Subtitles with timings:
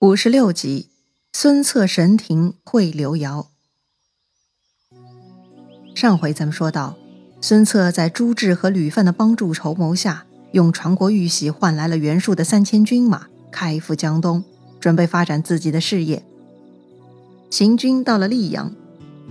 [0.00, 0.88] 五十六集，
[1.30, 3.50] 孙策神庭会刘瑶。
[5.94, 6.96] 上回咱们说到，
[7.42, 14.42] 孙策在朱志和吕范的帮助筹谋下，用传国玉玺换来了袁术的三千军马，开赴江东，
[14.80, 16.24] 准备发展自己的事业。
[17.50, 18.74] 行军到了溧阳，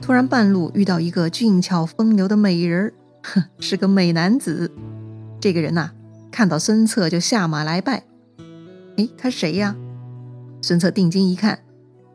[0.03, 2.93] 突然半路遇到一个俊俏风流的美人儿，
[3.23, 4.71] 哼，是个美男子。
[5.41, 5.89] 这个人呐，
[6.29, 8.03] 看到孙策就下马来拜。
[8.97, 9.75] 哎，他谁呀？
[10.61, 11.59] 孙策定睛一看，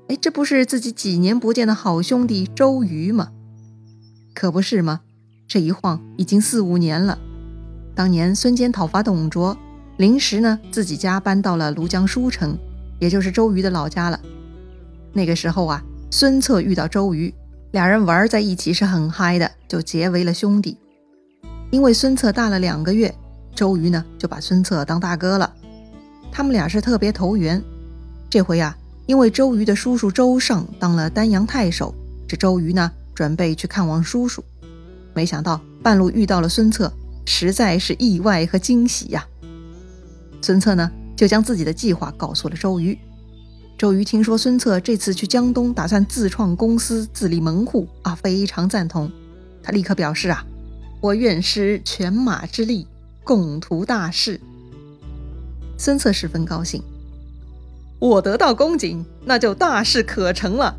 [0.09, 3.31] 哎，这不是自己几年不见的好兄弟周瑜吗？
[4.35, 5.01] 可不是吗？
[5.49, 7.19] 这一晃已经四五年了。
[7.95, 9.57] 当年孙坚讨伐董卓，
[9.97, 12.59] 临时呢自己家搬到了庐江舒城，
[12.99, 14.21] 也就是周瑜的老家了。
[15.13, 17.33] 那个时候啊，孙策遇到周瑜，
[17.73, 20.77] 俩人玩在一起是很嗨的，就结为了兄弟。
[21.71, 23.15] 因为孙策大了两个月，
[23.55, 25.53] 周瑜呢就把孙策当大哥了，
[26.33, 27.63] 他们俩是特别投缘。
[28.35, 31.95] 这回啊，因为周瑜的叔叔周尚当了丹阳太守，
[32.27, 34.43] 这周瑜呢准备去看望叔叔，
[35.15, 36.93] 没想到半路遇到了孙策，
[37.27, 39.25] 实在是意外和惊喜呀。
[40.43, 42.99] 孙策呢就将自己的计划告诉了周瑜。
[43.79, 49.09] 周瑜听说孙策这次去江东，打算自创公司、自立门户啊，非常赞同。
[49.63, 50.45] 他立刻表示啊，
[51.01, 52.89] 我愿施犬马之力，
[53.23, 54.41] 共图大事。
[55.79, 56.83] 孙策十分高兴。
[58.05, 60.77] 我得到公瑾，那就大事可成了。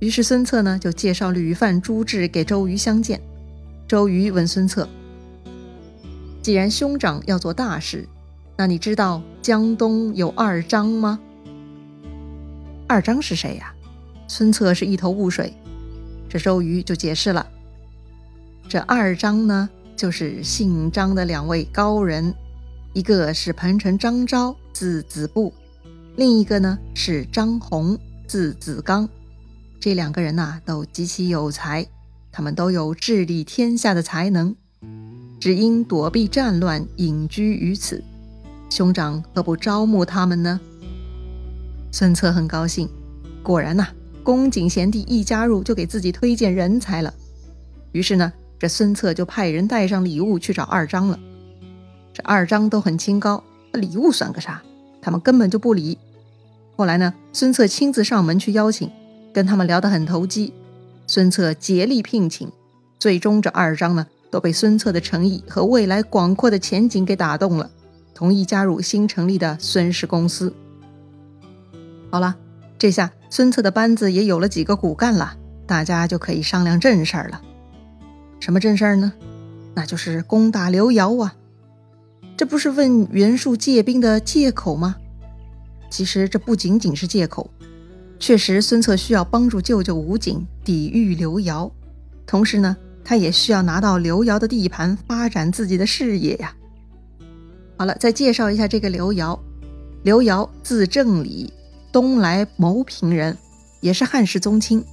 [0.00, 3.18] 于是孙策呢就介绍吕范、朱志给周瑜相见。
[3.88, 4.86] 周瑜问孙策
[6.44, 8.06] ：“既然兄长要做大事，
[8.54, 11.18] 那你知道江东有二张吗？”
[12.86, 13.72] 二张是谁呀？
[14.28, 15.54] 孙策是一头雾水。
[16.28, 17.48] 这周瑜就解释了
[18.68, 22.34] ：“这二张呢，就是姓张的两位高人，
[22.92, 25.50] 一个是彭城张昭，字子布。”
[26.18, 29.08] 另一个呢是张宏，字子刚，
[29.78, 31.86] 这两个人呐都极其有才，
[32.32, 34.56] 他们都有治理天下的才能，
[35.38, 38.02] 只因躲避战乱，隐居于此。
[38.68, 40.58] 兄长何不招募他们呢？
[41.92, 42.88] 孙策很高兴，
[43.40, 43.86] 果然呐，
[44.24, 47.14] 公瑾贤弟一加入就给自己推荐人才了。
[47.92, 51.20] 于是呢，这孙策就派人带上礼物去找二张了。
[52.12, 54.60] 这二张都很清高，礼物算个啥？
[55.00, 55.96] 他们根本就不理。
[56.78, 58.88] 后来呢，孙策亲自上门去邀请，
[59.34, 60.54] 跟他们聊得很投机。
[61.08, 62.52] 孙策竭力聘请，
[63.00, 67.68] 最终这二张呢都被孙策的诚意和未来广阔的前景给打动了，
[68.14, 70.54] 同意加入新成立的孙氏公司。
[72.12, 72.36] 好了，
[72.78, 75.34] 这下孙策的班子也有了几个骨干了，
[75.66, 77.42] 大家就可以商量正事儿了。
[78.38, 79.12] 什么正事儿呢？
[79.74, 81.34] 那就是攻打刘繇啊！
[82.36, 84.94] 这不是问袁术借兵的借口吗？
[85.90, 87.50] 其实这不仅仅是借口，
[88.18, 91.70] 确实孙策需要帮助舅舅吴景抵御刘瑶，
[92.26, 96.54] 同时呢，他也需要拿到刘瑶的地盘，发展自己的事业呀。
[97.76, 99.38] 好了，再介绍一下这个刘瑶。
[100.02, 101.52] 刘瑶字正礼，
[101.90, 103.36] 东莱牟平人，
[103.80, 104.84] 也是汉室宗亲。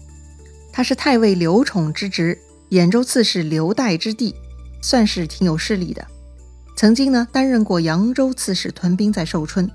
[0.72, 2.38] 他是太尉刘宠之侄，
[2.72, 4.36] 兖州刺史刘岱之弟，
[4.82, 6.06] 算是挺有势力的。
[6.76, 9.70] 曾经呢，担任过扬州刺史，屯兵在寿春。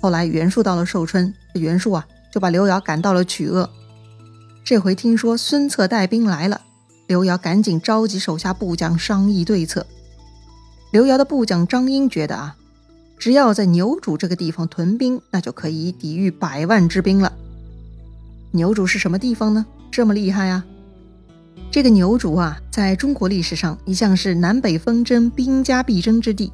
[0.00, 3.68] 后来袁术到了寿春，袁术啊就把刘繇赶到了曲阿。
[4.64, 6.60] 这回听说孙策带兵来了，
[7.06, 9.86] 刘繇赶紧召集手下部将商议对策。
[10.92, 12.56] 刘繇的部将张英觉得啊，
[13.18, 17.32] 只要在牛渚这个地方屯兵，那就可以抵御百万之兵了。
[18.52, 19.66] 牛渚是什么地方呢？
[19.90, 20.64] 这么厉害啊！
[21.70, 26.52] 这个牛渚啊，在中国历史上一向是南北纷争、兵家必争之地，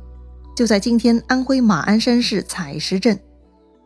[0.56, 3.18] 就在今天安徽马鞍山市采石镇。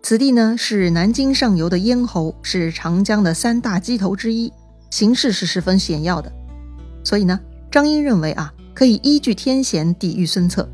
[0.09, 4.53] 此地呢是南京上游的咽喉，是长江的三大鸡头之一，
[4.89, 6.31] 形势是十分险要的。
[7.03, 7.41] 所以呢，
[7.73, 10.69] 张英认为啊，可以依据天险抵御孙策。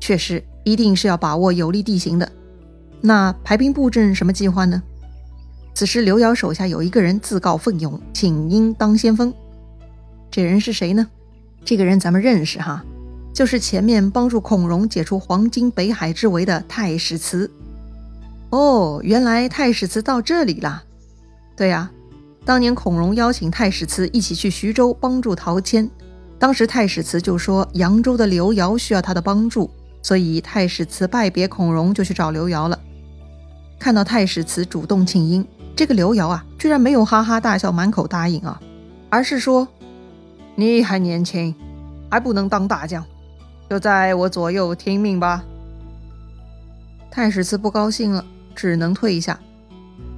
[0.00, 2.32] 确实，一定是要把握有利地形的。
[3.00, 4.82] 那排兵布阵什么计划呢？
[5.72, 9.32] 此时刘繇手下有一个人自告奋勇，请缨当先锋。
[10.32, 11.06] 这人是谁呢？
[11.64, 12.84] 这个人咱们认识哈，
[13.32, 17.48] 就是前面帮助孔融解除黄金北海之围的太史慈。
[18.50, 20.82] 哦，原来太史慈到这里了。
[21.56, 21.90] 对呀，
[22.44, 25.88] 当年孔融邀请太史慈一起去徐州帮助陶谦，
[26.38, 29.70] 当时太史慈就说扬州的刘繇需要他的帮助，
[30.02, 32.78] 所以太史慈拜别孔融就去找刘繇了。
[33.78, 38.60] 看到太史慈主动请缨，这个刘繇啊，居然没有哈哈大笑，满口答应啊，
[39.08, 39.68] 而是说
[40.56, 41.54] ：“你还年轻，
[42.10, 43.04] 还不能当大将，
[43.68, 45.44] 就在我左右听命吧。”
[47.12, 48.24] 太史慈不高兴了。
[48.60, 49.38] 只能退下。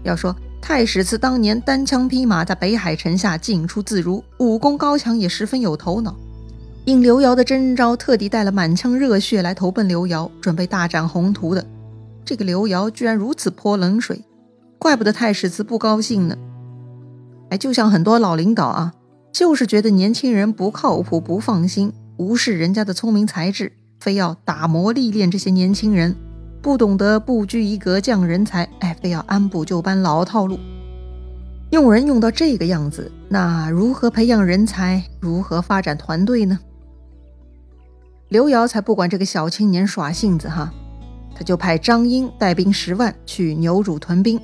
[0.03, 6.17] 要说太史慈当年单枪匹马在北海城下进出自如，武功高强，也十分有头脑。
[6.87, 11.65] 应刘瑶的征召，特地带了满腔热血来投奔刘瑶，准备大展宏图的。
[12.25, 14.25] 这个刘瑶居然如此泼冷水，
[14.79, 16.37] 怪不得太史慈不高兴呢。
[17.51, 18.95] 哎，就像很多老领导啊，
[19.33, 26.17] 就是觉得年轻人不靠谱、不放心，无视人家的聪明才智，非要打磨历练这些年轻人，
[26.63, 30.61] 不懂得不拘一格降人才，哎，非要按部就班老套路，
[31.71, 36.61] 用人用到这个样子，那如何培养人才，如何发展团队呢？
[38.29, 40.73] 刘瑶才不管这个小青年耍性子哈，
[41.35, 44.41] 他就派张英带兵十万去牛渚屯兵。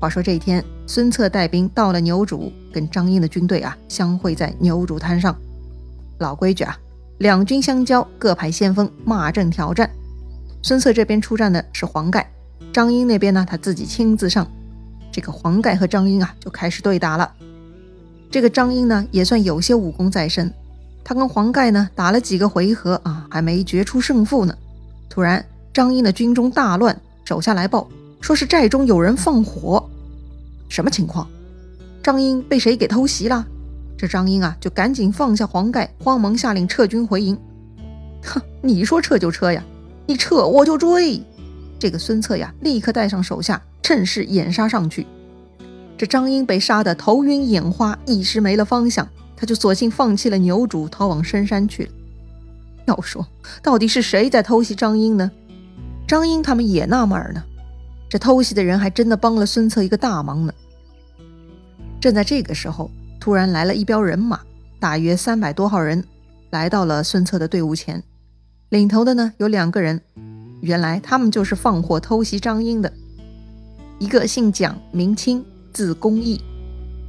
[0.00, 5.36] 话说这一天，孙策带兵到了牛渚，跟张英的军队啊相会在牛渚滩上。
[6.18, 6.74] 老规矩啊，
[7.18, 9.90] 两军相交，各派先锋骂阵挑战。
[10.62, 12.30] 孙策这边出战的是黄盖，
[12.72, 14.46] 张英那边呢他自己亲自上。
[15.10, 17.30] 这个黄盖和张英啊就开始对打了。
[18.30, 20.52] 这个张英呢也算有些武功在身。
[21.04, 24.56] 他跟黄盖呢打了几个回合啊，还没决出胜负呢。
[25.10, 25.44] 突然，
[25.74, 27.88] 张英的军中大乱，手下来报，
[28.20, 29.84] 说是寨中有人放火。
[30.68, 31.28] 什么情况？
[32.02, 33.44] 张英被谁给偷袭了？
[33.98, 37.36] 这张英啊，就赶紧放下黄盖，慌忙下令撤军回营。
[38.24, 39.62] 哼，你说撤就撤呀，
[40.06, 41.22] 你撤我就追。
[41.78, 45.06] 这个孙策呀，立刻带上手下，趁势掩杀上去。
[45.98, 49.08] 这张英被杀得头晕眼花，一时没了方向。
[49.36, 51.90] 他就索性放弃了牛渚，逃往深山去了。
[52.86, 53.26] 要说
[53.60, 55.30] 到底是谁在偷袭张英呢？
[56.06, 57.42] 张英他们也纳闷呢。
[58.08, 60.52] 这偷袭的人还真的帮了孙策一个大忙呢。
[62.00, 64.40] 正在这个时候，突然来了一彪人马，
[64.78, 66.04] 大约三百多号人，
[66.50, 68.02] 来到了孙策的队伍前。
[68.72, 70.00] 领头的呢有两个人，
[70.62, 72.90] 原来他们就是放火偷袭张英的。
[73.98, 76.40] 一个姓蒋，名清，字公义；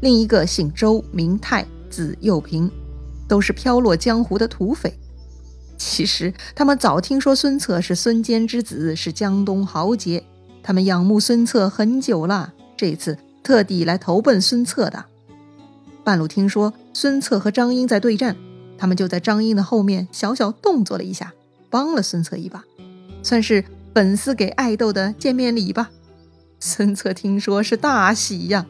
[0.01, 1.65] 另一个姓周，名泰。
[1.89, 2.69] 字幼平，
[3.29, 4.93] 都是飘落江湖的土匪。
[5.77, 10.25] 其实他们早听说孙策是孙坚之子，是江东豪杰，
[10.63, 12.51] 他们仰慕孙策很久了。
[12.75, 15.05] 这次特地来投奔孙策的。
[16.03, 18.35] 半路听说孙策和张英在对战，
[18.77, 21.31] 他们就在张英的后面小小动作了一下，
[21.73, 22.63] 帮了孙策一把，
[23.23, 23.65] 算是
[23.95, 25.89] 粉丝给爱豆的见面礼吧。
[26.59, 28.67] 孙策听说是大喜呀，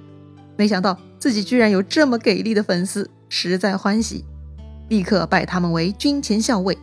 [0.55, 0.97] 没想到。
[1.19, 4.25] 自己居然有这么给力的粉丝，实在欢喜，
[4.89, 6.77] 立刻拜他们为军前校尉，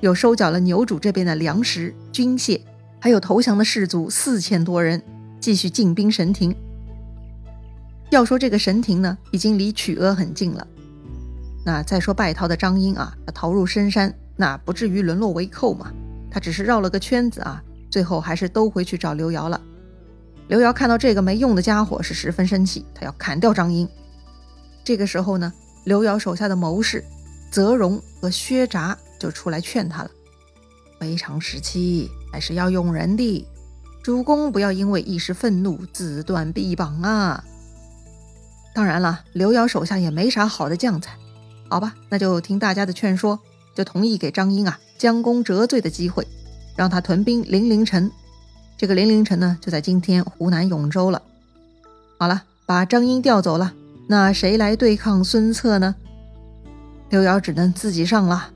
[0.00, 2.62] 又收缴了牛主这边的粮食、军械，
[2.98, 5.02] 还有投降的士卒四千多人，
[5.38, 6.56] 继续进兵神庭。
[8.10, 10.66] 要说这个神庭呢，已经离曲阿很近了。
[11.66, 15.92] 那再说败逃的张英啊，逃入深山，那不至于沦落为寇嘛？
[16.28, 19.60] 他只是绕了个圈子啊，最后还是都回去找刘瑶了。
[20.48, 23.88] 刘瑶看到这个没用的家伙，是十分生气，他要砍掉张英。
[24.82, 25.52] 这个时候呢，
[25.84, 27.04] 刘瑶手下的谋士
[27.52, 30.10] 泽荣和薛札就出来劝他了
[30.98, 33.46] ：“非常时期还是要用人的，
[34.02, 37.44] 主公不要因为一时愤怒自断臂膀啊！”
[38.74, 41.16] 当然了，刘瑶手下也没啥好的将才，
[41.70, 43.38] 好吧，那就听大家的劝说，
[43.74, 46.26] 就同意给张英啊将功折罪的机会，
[46.76, 48.10] 让他屯兵零陵城。
[48.76, 51.22] 这个零陵城呢，就在今天湖南永州了。
[52.18, 53.72] 好了，把张英调走了，
[54.08, 55.94] 那谁来对抗孙策呢？
[57.10, 58.50] 刘瑶只能自己上了。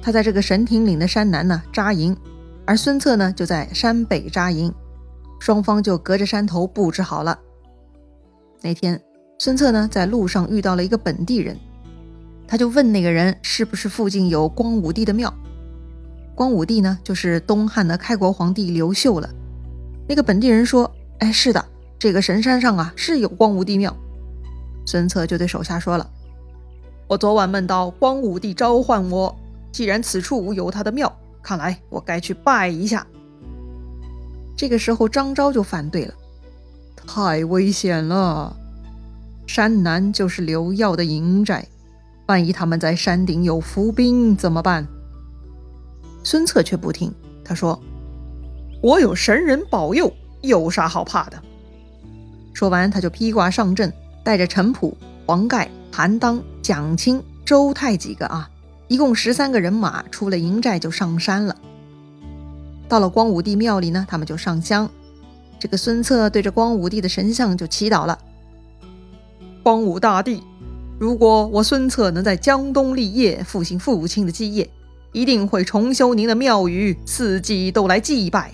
[0.00, 2.16] 他在这个神亭岭的山南呢扎营，
[2.64, 4.72] 而孙策呢就在山北扎营，
[5.38, 7.38] 双方就隔着山头布置好了。
[8.62, 9.00] 那天，
[9.38, 11.56] 孙策呢在路上遇到了一个本地人，
[12.52, 15.32] 他就问那个人是不是附近有光武帝的庙。
[16.34, 19.30] 光武帝呢，就是东汉的开国皇帝刘秀了。
[20.06, 21.64] 那个本地人说：“哎，是的，
[21.98, 23.96] 这个神山上啊是有光武帝庙。”
[24.84, 26.10] 孙策就对手下说了
[27.08, 29.34] ：“我昨晚梦到光武帝召唤我，
[29.72, 31.10] 既然此处有他的庙，
[31.42, 33.06] 看来我该去拜一下。”
[34.58, 36.12] 这个时候，张昭就反对了
[37.06, 38.54] ：“太危险了，
[39.46, 41.66] 山南就是刘耀的营寨，
[42.32, 44.88] 万一他们在山顶有伏兵怎么办？”
[46.24, 47.12] 孙策却不听，
[47.44, 47.78] 他说。
[48.82, 51.40] 我有神人保佑，有啥好怕的？
[52.52, 53.92] 说完，他就披挂上阵，
[54.24, 58.50] 带着陈普、黄盖、韩当、蒋钦、周泰几个啊，
[58.88, 61.56] 一共十三个人马，出了营寨就上山了。
[62.88, 64.90] 到了光武帝庙里呢，他们就上香。
[65.60, 68.18] 这个孙策对着光武帝的神像就祈祷了
[69.62, 70.42] ：“光武大帝，
[71.02, 74.70] 如果我孙策能在江东立业，复兴父亲的基业，
[75.10, 78.52] 一定会重修您的庙宇，四季都来祭拜。”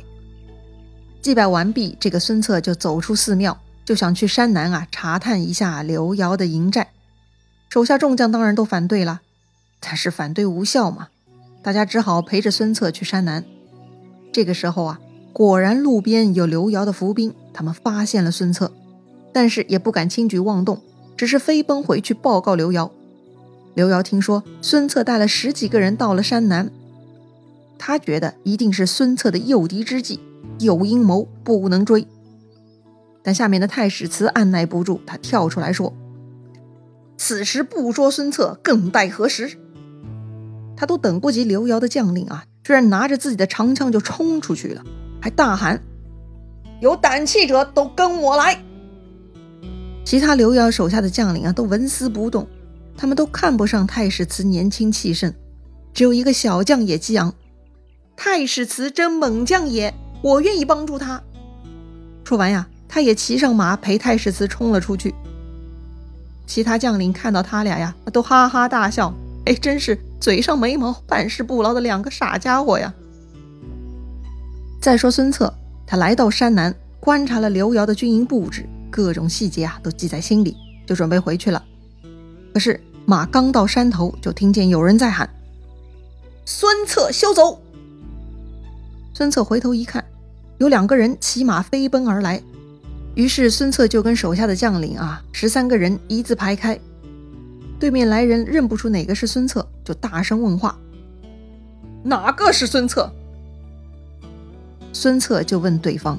[1.21, 6.93] 祭拜完毕，这个孙策就走出寺庙，就想去山南啊查探一下刘繇的营寨。
[7.69, 9.21] 手下众将当然都反对了，
[9.78, 11.09] 但是反对无效嘛，
[11.62, 13.45] 大家只好陪着孙策去山南。
[14.33, 14.99] 这个时候啊，
[15.35, 18.73] 果然路边有刘繇的伏兵，他们发现了孙策，
[19.35, 20.81] 但是也不敢轻举妄动，
[21.18, 22.90] 只是飞奔回去报告刘繇。
[23.75, 26.70] 刘繇听说孙策带了十几个人到了山南，
[27.76, 30.20] 他觉得一定是孙策的诱敌之计，
[30.60, 32.06] 有阴谋，不能追。
[33.22, 35.92] 但下面的太史慈按耐不住，他跳出来说。
[37.16, 39.58] 此时不捉孙策，更待何时？
[40.76, 44.84] 他都等不及刘繇的将领啊，居然拿着自己的长枪就冲出去了，
[45.20, 45.82] 还大喊
[46.80, 48.62] ：“有胆气者都跟我来！”
[50.09, 52.49] 其他刘瑶手下的将领啊，都纹丝不动，
[52.97, 55.35] 他们都看不上太史慈年轻气盛，
[55.93, 57.35] 只有一个小将也激昂
[58.17, 61.23] ：“太史慈真猛将也，我愿意帮助他。”
[62.25, 65.15] 说完呀，他也骑上马陪太史慈冲了出去。
[66.47, 69.12] 其他将领看到他俩呀，都哈哈大笑。
[69.45, 72.95] 哎，真是嘴上没毛，办事不牢的两个傻家伙呀！
[74.81, 75.53] 再说孙策，
[75.87, 81.64] 他来到山南，观察了刘瑶的军营布置，各种细节啊都记在心里，就准备回去了。
[82.52, 85.28] 可是马刚到山头，就听见有人在喊
[86.45, 87.61] ：“孙策休走！”
[89.14, 90.04] 孙策回头一看，
[90.59, 92.42] 有两个人骑马飞奔而来。
[93.14, 96.78] 于是孙策就跟手下的将领啊，十三个人一字排开。
[97.80, 100.78] 对面来人认不出哪个是孙策，就大声问话
[102.04, 103.12] ：“哪个是孙策？”
[104.92, 106.18] 孙策就问对方：“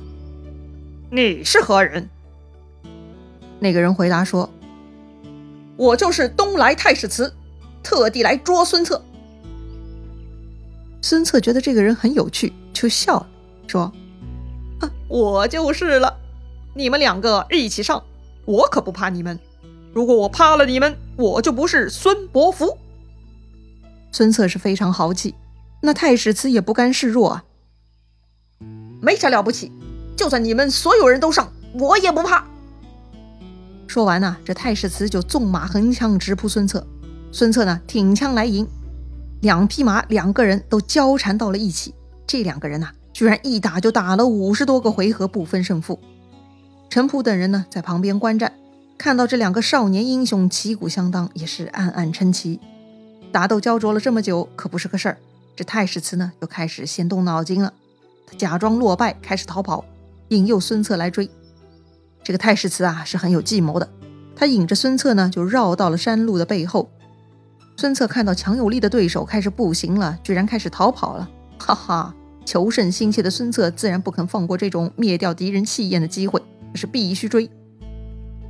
[1.11, 2.09] 你是何人？”
[3.59, 4.49] 那个人回答说
[5.75, 7.33] ：“我就是东来太史慈，
[7.83, 9.03] 特地来捉孙策。”
[11.01, 13.27] 孙策觉得这个人很有趣，就笑了，
[13.67, 13.91] 说
[14.79, 16.17] ：“啊，我就是了。”
[16.75, 18.01] 你们两个一起上，
[18.45, 19.37] 我可不怕你们。
[19.93, 22.77] 如果我怕了你们，我就不是孙伯符。
[24.11, 25.35] 孙策是非常豪气，
[25.81, 27.43] 那太史慈也不甘示弱啊。
[29.01, 29.71] 没啥了不起，
[30.15, 32.45] 就算你们所有人都上，我也不怕。
[33.89, 36.85] 说完呢，这太史慈就纵马横枪直扑孙策。
[37.31, 38.67] 孙策呢，挺枪来迎，
[39.41, 41.95] 两匹马两个人都交缠到了一起。
[42.27, 45.99] 这两个人呐，居然一打就打了五十多个回合，不分胜负。
[46.87, 48.53] 陈普等人呢，在旁边观战，
[48.95, 52.59] 看到这两个少年英雄旗鼓相当，也是暗暗称奇。
[53.31, 55.17] 打斗焦灼了这么久，可不是个事儿。
[55.55, 57.73] 这太史慈呢，就开始先动脑筋了。
[58.27, 59.83] 他假装落败，开始逃跑，
[60.27, 61.27] 引诱孙策来追。
[62.29, 63.89] 这个太史慈啊，是很有计谋的。
[64.35, 66.91] 他引着孙策呢，就绕到了山路的背后。
[67.75, 71.27] 孙策看到强有力的对手开始不行了，居然开始逃跑了。
[71.57, 72.13] 哈哈，
[72.45, 76.39] 求胜心切的孙策自然不肯放过这种灭掉敌人气焰的机会。
[76.75, 77.49] 是必须追，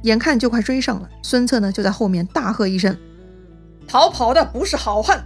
[0.04, 2.98] 眼看就快追上了，孙策呢就在后面大喝一声
[3.88, 5.26] ：“逃跑的不是好汉！”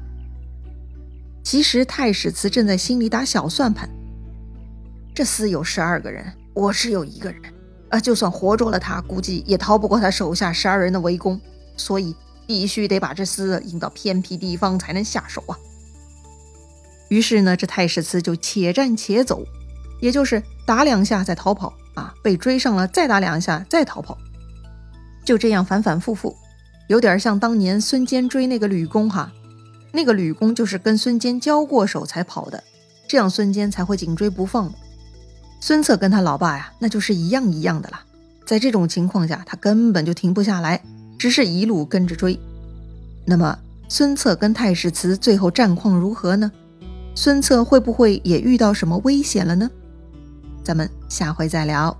[1.43, 3.89] 其实太史慈正在心里打小算盘：
[5.15, 7.41] 这厮有十二个人，我只有一个人，
[7.93, 11.39] 啊，就算活捉了他，估计也逃不过他手下十二人的围攻，
[11.77, 12.15] 所以
[12.47, 15.55] 必须得把这厮引到偏僻地方才能下手啊。
[17.09, 19.45] 于是呢，这太史慈就且战且走，
[20.01, 21.71] 也就是打两下再逃跑。
[21.95, 22.11] 啊！
[22.23, 24.17] 被追上了，再打两下，再逃跑，
[25.23, 26.35] 就这样反反复复，
[26.87, 29.31] 有点像当年孙坚追那个吕公哈。
[29.91, 32.63] 那个吕公就是跟孙坚交过手才跑的，
[33.07, 34.73] 这样孙坚才会紧追不放。
[35.65, 37.97] 孙策跟他老爸呀，那就是一样一样的了。
[38.45, 40.83] 在这种情况下，他根本就停不下来，
[41.17, 42.37] 只是一路跟着追。
[43.23, 46.51] 那么，孙策跟太史慈最后战况如何呢？
[47.15, 49.71] 孙策会不会也遇到什么危险了呢？
[50.65, 51.97] 咱们下回再聊。